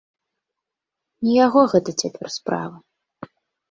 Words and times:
Не 1.27 1.33
яго 1.45 1.61
гэта 1.77 1.97
цяпер 2.01 2.27
справа. 2.41 2.77